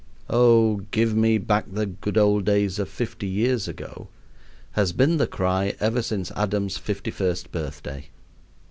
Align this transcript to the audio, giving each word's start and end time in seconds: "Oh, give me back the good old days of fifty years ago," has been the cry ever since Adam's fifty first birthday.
"Oh, 0.31 0.77
give 0.89 1.15
me 1.15 1.37
back 1.37 1.65
the 1.71 1.85
good 1.85 2.17
old 2.17 2.43
days 2.43 2.79
of 2.79 2.89
fifty 2.89 3.27
years 3.27 3.67
ago," 3.67 4.07
has 4.71 4.93
been 4.93 5.17
the 5.17 5.27
cry 5.27 5.75
ever 5.79 6.01
since 6.01 6.31
Adam's 6.31 6.75
fifty 6.75 7.11
first 7.11 7.51
birthday. 7.51 8.09